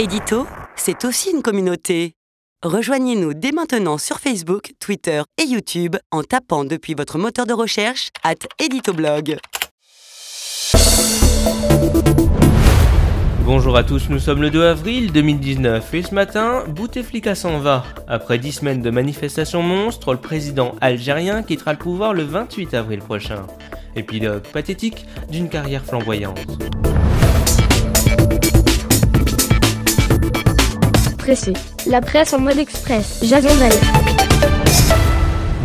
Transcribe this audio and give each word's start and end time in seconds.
Édito, 0.00 0.46
c'est 0.76 1.04
aussi 1.04 1.30
une 1.30 1.42
communauté. 1.42 2.14
Rejoignez-nous 2.64 3.34
dès 3.34 3.52
maintenant 3.52 3.98
sur 3.98 4.18
Facebook, 4.18 4.72
Twitter 4.80 5.20
et 5.36 5.44
YouTube 5.44 5.96
en 6.10 6.22
tapant 6.22 6.64
depuis 6.64 6.94
votre 6.94 7.18
moteur 7.18 7.44
de 7.44 7.52
recherche 7.52 8.08
at 8.24 8.36
éditoblog. 8.58 9.36
Bonjour 13.44 13.76
à 13.76 13.84
tous, 13.84 14.08
nous 14.08 14.18
sommes 14.18 14.40
le 14.40 14.48
2 14.48 14.64
avril 14.64 15.12
2019 15.12 15.92
et 15.92 16.02
ce 16.02 16.14
matin, 16.14 16.64
Bouteflika 16.66 17.34
s'en 17.34 17.58
va. 17.58 17.84
Après 18.08 18.38
10 18.38 18.52
semaines 18.52 18.80
de 18.80 18.88
manifestations 18.88 19.62
monstres, 19.62 20.14
le 20.14 20.20
président 20.20 20.76
algérien 20.80 21.42
quittera 21.42 21.74
le 21.74 21.78
pouvoir 21.78 22.14
le 22.14 22.22
28 22.22 22.72
avril 22.72 23.00
prochain. 23.00 23.46
Épilogue 23.94 24.44
pathétique 24.50 25.04
d'une 25.28 25.50
carrière 25.50 25.84
flamboyante. 25.84 26.40
La 31.86 32.00
presse 32.00 32.32
en 32.32 32.40
mode 32.40 32.58
express. 32.58 33.22
Jason. 33.22 33.48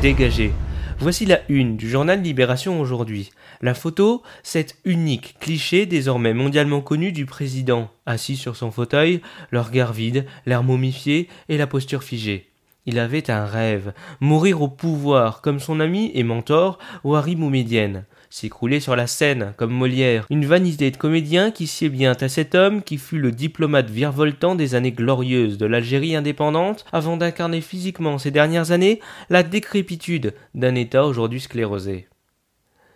Dégagé. 0.00 0.50
Voici 0.98 1.24
la 1.24 1.38
une 1.48 1.76
du 1.76 1.88
journal 1.88 2.20
Libération 2.20 2.80
aujourd'hui. 2.80 3.30
La 3.60 3.72
photo, 3.72 4.24
cet 4.42 4.76
unique 4.84 5.36
cliché 5.38 5.86
désormais 5.86 6.34
mondialement 6.34 6.80
connu 6.80 7.12
du 7.12 7.26
président, 7.26 7.90
assis 8.06 8.34
sur 8.34 8.56
son 8.56 8.72
fauteuil, 8.72 9.20
le 9.50 9.60
regard 9.60 9.92
vide, 9.92 10.26
l'air 10.46 10.64
momifié 10.64 11.28
et 11.48 11.58
la 11.58 11.68
posture 11.68 12.02
figée. 12.02 12.50
Il 12.84 12.98
avait 12.98 13.30
un 13.30 13.46
rêve, 13.46 13.92
mourir 14.18 14.62
au 14.62 14.68
pouvoir 14.68 15.42
comme 15.42 15.60
son 15.60 15.78
ami 15.78 16.10
et 16.14 16.24
mentor 16.24 16.80
Wari 17.04 17.36
Moumedienne, 17.36 18.04
s'écrouler 18.32 18.80
sur 18.80 18.96
la 18.96 19.06
scène 19.06 19.52
comme 19.58 19.72
Molière, 19.72 20.24
une 20.30 20.46
vanité 20.46 20.90
de 20.90 20.96
comédien 20.96 21.50
qui 21.50 21.66
sied 21.66 21.90
bien 21.90 22.16
à 22.18 22.28
cet 22.30 22.54
homme 22.54 22.82
qui 22.82 22.96
fut 22.96 23.18
le 23.18 23.30
diplomate 23.30 23.90
virevoltant 23.90 24.54
des 24.54 24.74
années 24.74 24.90
glorieuses 24.90 25.58
de 25.58 25.66
l'Algérie 25.66 26.16
indépendante 26.16 26.86
avant 26.92 27.18
d'incarner 27.18 27.60
physiquement 27.60 28.16
ces 28.16 28.30
dernières 28.30 28.70
années 28.70 29.00
la 29.28 29.42
décrépitude 29.42 30.32
d'un 30.54 30.74
État 30.74 31.04
aujourd'hui 31.04 31.40
sclérosé. 31.40 32.08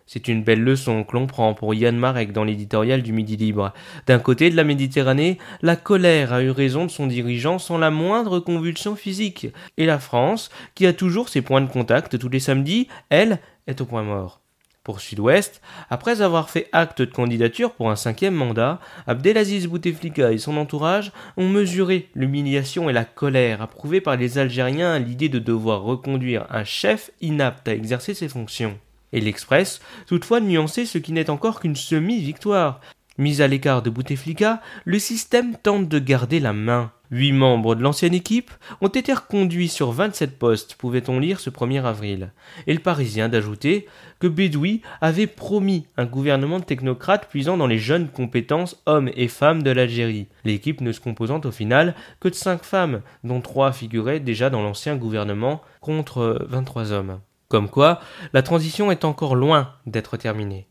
C'est 0.06 0.26
une 0.26 0.42
belle 0.42 0.62
leçon 0.62 1.04
que 1.04 1.12
l'on 1.12 1.26
prend 1.26 1.52
pour 1.52 1.74
Yann 1.74 1.98
Marek 1.98 2.32
dans 2.32 2.44
l'éditorial 2.44 3.02
du 3.02 3.12
Midi 3.12 3.36
Libre. 3.36 3.74
D'un 4.06 4.20
côté 4.20 4.48
de 4.48 4.56
la 4.56 4.64
Méditerranée, 4.64 5.36
la 5.60 5.76
colère 5.76 6.32
a 6.32 6.42
eu 6.42 6.50
raison 6.50 6.86
de 6.86 6.90
son 6.90 7.06
dirigeant 7.06 7.58
sans 7.58 7.76
la 7.76 7.90
moindre 7.90 8.40
convulsion 8.40 8.96
physique. 8.96 9.48
Et 9.76 9.84
la 9.84 9.98
France, 9.98 10.48
qui 10.74 10.86
a 10.86 10.94
toujours 10.94 11.28
ses 11.28 11.42
points 11.42 11.60
de 11.60 11.70
contact 11.70 12.18
tous 12.18 12.30
les 12.30 12.40
samedis, 12.40 12.88
elle, 13.10 13.38
est 13.66 13.82
au 13.82 13.84
point 13.84 14.04
mort. 14.04 14.40
Pour 14.86 15.00
Sud-Ouest, 15.00 15.60
après 15.90 16.22
avoir 16.22 16.48
fait 16.48 16.68
acte 16.70 17.00
de 17.00 17.10
candidature 17.10 17.72
pour 17.72 17.90
un 17.90 17.96
cinquième 17.96 18.36
mandat, 18.36 18.78
Abdelaziz 19.08 19.66
Bouteflika 19.66 20.30
et 20.30 20.38
son 20.38 20.56
entourage 20.56 21.10
ont 21.36 21.48
mesuré 21.48 22.08
l'humiliation 22.14 22.88
et 22.88 22.92
la 22.92 23.04
colère 23.04 23.62
approuvée 23.62 24.00
par 24.00 24.16
les 24.16 24.38
Algériens 24.38 24.92
à 24.92 25.00
l'idée 25.00 25.28
de 25.28 25.40
devoir 25.40 25.82
reconduire 25.82 26.46
un 26.50 26.62
chef 26.62 27.10
inapte 27.20 27.66
à 27.66 27.74
exercer 27.74 28.14
ses 28.14 28.28
fonctions 28.28 28.78
et 29.12 29.20
l'Express, 29.20 29.80
toutefois 30.06 30.38
nuancé 30.38 30.86
ce 30.86 30.98
qui 30.98 31.10
n'est 31.10 31.30
encore 31.30 31.58
qu'une 31.58 31.74
semi-victoire. 31.74 32.80
Mis 33.18 33.42
à 33.42 33.48
l'écart 33.48 33.82
de 33.82 33.90
Bouteflika, 33.90 34.62
le 34.84 35.00
système 35.00 35.56
tente 35.56 35.88
de 35.88 35.98
garder 35.98 36.38
la 36.38 36.52
main. 36.52 36.92
Huit 37.10 37.32
membres 37.32 37.74
de 37.74 37.82
l'ancienne 37.82 38.14
équipe 38.14 38.50
ont 38.80 38.88
été 38.88 39.12
reconduits 39.12 39.68
sur 39.68 39.92
27 39.92 40.38
postes, 40.38 40.74
pouvait-on 40.74 41.18
lire 41.18 41.40
ce 41.40 41.50
1er 41.50 41.84
avril. 41.84 42.32
Et 42.66 42.74
le 42.74 42.80
Parisien 42.80 43.28
d'ajouter 43.28 43.86
que 44.18 44.26
Bedoui 44.26 44.82
avait 45.00 45.26
promis 45.26 45.86
un 45.96 46.04
gouvernement 46.04 46.58
de 46.58 46.64
technocrates 46.64 47.28
puisant 47.28 47.56
dans 47.56 47.66
les 47.66 47.78
jeunes 47.78 48.08
compétences 48.08 48.82
hommes 48.86 49.10
et 49.14 49.28
femmes 49.28 49.62
de 49.62 49.70
l'Algérie. 49.70 50.28
L'équipe 50.44 50.80
ne 50.80 50.92
se 50.92 51.00
composant 51.00 51.40
au 51.44 51.50
final 51.50 51.94
que 52.20 52.28
de 52.28 52.34
cinq 52.34 52.64
femmes, 52.64 53.02
dont 53.24 53.40
trois 53.40 53.72
figuraient 53.72 54.20
déjà 54.20 54.50
dans 54.50 54.62
l'ancien 54.62 54.96
gouvernement 54.96 55.62
contre 55.80 56.44
23 56.48 56.92
hommes. 56.92 57.20
Comme 57.48 57.68
quoi, 57.68 58.00
la 58.32 58.42
transition 58.42 58.90
est 58.90 59.04
encore 59.04 59.36
loin 59.36 59.74
d'être 59.86 60.16
terminée. 60.16 60.66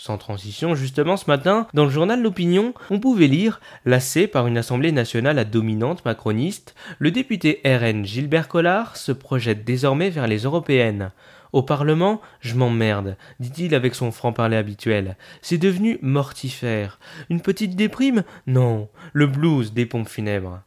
Sans 0.00 0.16
transition, 0.16 0.74
justement, 0.74 1.18
ce 1.18 1.26
matin, 1.26 1.66
dans 1.74 1.84
le 1.84 1.90
journal 1.90 2.22
L'Opinion, 2.22 2.72
on 2.88 3.00
pouvait 3.00 3.26
lire, 3.26 3.60
lassé 3.84 4.26
par 4.26 4.46
une 4.46 4.56
Assemblée 4.56 4.92
nationale 4.92 5.38
à 5.38 5.44
dominante 5.44 6.06
macroniste, 6.06 6.74
le 6.98 7.10
député 7.10 7.60
RN 7.66 8.06
Gilbert 8.06 8.48
Collard 8.48 8.96
se 8.96 9.12
projette 9.12 9.62
désormais 9.62 10.08
vers 10.08 10.26
les 10.26 10.38
européennes. 10.38 11.10
Au 11.52 11.62
Parlement, 11.62 12.22
je 12.40 12.54
m'emmerde, 12.54 13.18
dit-il 13.40 13.74
avec 13.74 13.94
son 13.94 14.10
franc-parler 14.10 14.56
habituel. 14.56 15.18
C'est 15.42 15.58
devenu 15.58 15.98
mortifère. 16.00 16.98
Une 17.28 17.42
petite 17.42 17.76
déprime? 17.76 18.24
Non, 18.46 18.88
le 19.12 19.26
blues 19.26 19.74
des 19.74 19.84
pompes 19.84 20.08
funèbres. 20.08 20.62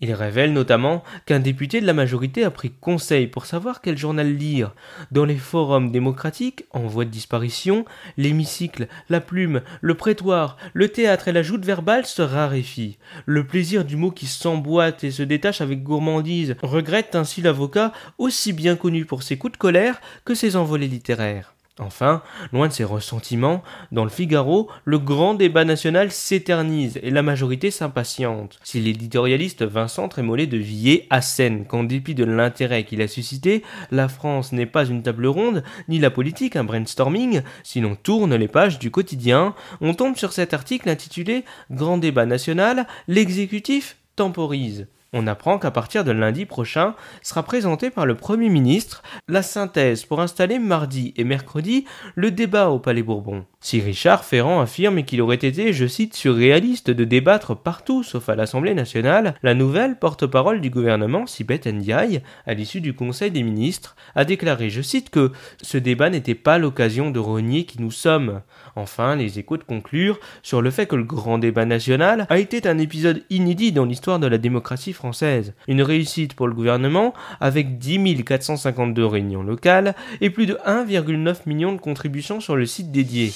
Il 0.00 0.12
révèle 0.12 0.52
notamment 0.52 1.02
qu'un 1.26 1.40
député 1.40 1.80
de 1.80 1.86
la 1.86 1.92
majorité 1.92 2.44
a 2.44 2.52
pris 2.52 2.70
conseil 2.70 3.26
pour 3.26 3.46
savoir 3.46 3.80
quel 3.80 3.98
journal 3.98 4.32
lire. 4.32 4.72
Dans 5.10 5.24
les 5.24 5.36
forums 5.36 5.90
démocratiques, 5.90 6.66
en 6.70 6.86
voie 6.86 7.04
de 7.04 7.10
disparition, 7.10 7.84
l'hémicycle, 8.16 8.86
la 9.08 9.20
plume, 9.20 9.60
le 9.80 9.94
prétoire, 9.94 10.56
le 10.72 10.88
théâtre 10.88 11.26
et 11.26 11.32
la 11.32 11.42
joute 11.42 11.64
verbale 11.64 12.06
se 12.06 12.22
raréfient. 12.22 12.98
Le 13.26 13.44
plaisir 13.44 13.84
du 13.84 13.96
mot 13.96 14.12
qui 14.12 14.26
s'emboîte 14.26 15.02
et 15.02 15.10
se 15.10 15.24
détache 15.24 15.60
avec 15.60 15.82
gourmandise 15.82 16.54
regrette 16.62 17.16
ainsi 17.16 17.42
l'avocat 17.42 17.92
aussi 18.18 18.52
bien 18.52 18.76
connu 18.76 19.04
pour 19.04 19.24
ses 19.24 19.36
coups 19.36 19.54
de 19.54 19.58
colère 19.58 20.00
que 20.24 20.36
ses 20.36 20.54
envolées 20.54 20.86
littéraires. 20.86 21.57
Enfin, 21.80 22.22
loin 22.52 22.68
de 22.68 22.72
ses 22.72 22.84
ressentiments, 22.84 23.62
dans 23.92 24.04
le 24.04 24.10
Figaro, 24.10 24.68
le 24.84 24.98
grand 24.98 25.34
débat 25.34 25.64
national 25.64 26.10
s'éternise 26.10 26.98
et 27.02 27.10
la 27.10 27.22
majorité 27.22 27.70
s'impatiente. 27.70 28.58
Si 28.64 28.80
l'éditorialiste 28.80 29.62
Vincent 29.62 30.08
Trémollet 30.08 30.46
de 30.46 30.56
Villiers 30.56 31.06
assène 31.10 31.66
qu'en 31.66 31.84
dépit 31.84 32.14
de 32.14 32.24
l'intérêt 32.24 32.84
qu'il 32.84 33.02
a 33.02 33.08
suscité, 33.08 33.62
la 33.90 34.08
France 34.08 34.52
n'est 34.52 34.66
pas 34.66 34.86
une 34.86 35.02
table 35.02 35.26
ronde, 35.26 35.62
ni 35.88 35.98
la 35.98 36.10
politique 36.10 36.56
un 36.56 36.64
brainstorming, 36.64 37.42
si 37.62 37.80
l'on 37.80 37.94
tourne 37.94 38.34
les 38.34 38.48
pages 38.48 38.78
du 38.78 38.90
quotidien, 38.90 39.54
on 39.80 39.94
tombe 39.94 40.16
sur 40.16 40.32
cet 40.32 40.54
article 40.54 40.88
intitulé 40.88 41.44
Grand 41.70 41.98
débat 41.98 42.26
national, 42.26 42.86
l'exécutif 43.06 43.96
temporise 44.16 44.88
on 45.12 45.26
apprend 45.26 45.58
qu'à 45.58 45.70
partir 45.70 46.04
de 46.04 46.12
lundi 46.12 46.46
prochain 46.46 46.94
sera 47.22 47.42
présentée 47.42 47.90
par 47.90 48.06
le 48.06 48.14
Premier 48.14 48.48
ministre 48.48 49.02
la 49.26 49.42
synthèse 49.42 50.04
pour 50.04 50.20
installer 50.20 50.58
mardi 50.58 51.14
et 51.16 51.24
mercredi 51.24 51.86
le 52.14 52.30
débat 52.30 52.68
au 52.68 52.78
Palais 52.78 53.02
Bourbon. 53.02 53.44
Si 53.60 53.80
Richard 53.80 54.24
Ferrand 54.24 54.60
affirme 54.60 55.02
qu'il 55.02 55.20
aurait 55.20 55.34
été, 55.34 55.72
je 55.72 55.86
cite, 55.86 56.14
surréaliste 56.14 56.92
de 56.92 57.02
débattre 57.02 57.56
partout 57.56 58.04
sauf 58.04 58.28
à 58.28 58.36
l'Assemblée 58.36 58.72
nationale, 58.72 59.34
la 59.42 59.52
nouvelle 59.52 59.98
porte-parole 59.98 60.60
du 60.60 60.70
gouvernement, 60.70 61.26
Sibeth 61.26 61.66
Ndiaye, 61.66 62.22
à 62.46 62.54
l'issue 62.54 62.80
du 62.80 62.94
Conseil 62.94 63.32
des 63.32 63.42
ministres, 63.42 63.96
a 64.14 64.24
déclaré, 64.24 64.70
je 64.70 64.80
cite, 64.80 65.10
que 65.10 65.32
ce 65.60 65.76
débat 65.76 66.08
n'était 66.08 66.36
pas 66.36 66.58
l'occasion 66.58 67.10
de 67.10 67.18
renier 67.18 67.64
qui 67.64 67.82
nous 67.82 67.90
sommes. 67.90 68.42
Enfin, 68.76 69.16
les 69.16 69.40
échos 69.40 69.56
de 69.56 69.64
conclure 69.64 70.20
sur 70.44 70.62
le 70.62 70.70
fait 70.70 70.86
que 70.86 70.96
le 70.96 71.02
grand 71.02 71.38
débat 71.38 71.64
national 71.64 72.26
a 72.30 72.38
été 72.38 72.66
un 72.68 72.78
épisode 72.78 73.24
inédit 73.28 73.72
dans 73.72 73.84
l'histoire 73.84 74.20
de 74.20 74.28
la 74.28 74.38
démocratie 74.38 74.92
française. 74.92 75.52
Une 75.66 75.82
réussite 75.82 76.34
pour 76.34 76.46
le 76.46 76.54
gouvernement 76.54 77.12
avec 77.40 77.78
10 77.78 78.22
452 78.24 79.04
réunions 79.04 79.42
locales 79.42 79.96
et 80.20 80.30
plus 80.30 80.46
de 80.46 80.54
1,9 80.64 81.38
million 81.46 81.72
de 81.72 81.80
contributions 81.80 82.40
sur 82.40 82.54
le 82.54 82.64
site 82.64 82.92
dédié. 82.92 83.32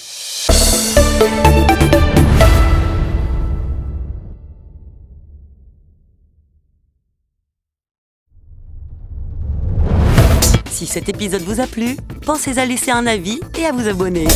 Si 10.71 10.87
cet 10.87 11.09
épisode 11.09 11.43
vous 11.43 11.61
a 11.61 11.67
plu, 11.67 11.97
pensez 12.27 12.59
à 12.59 12.67
laisser 12.67 12.91
un 12.91 13.07
avis 13.07 13.41
et 13.57 13.67
à 13.67 13.73
vous 13.73 13.89
abonner. 13.89 14.27